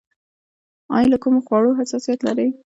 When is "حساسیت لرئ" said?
1.79-2.49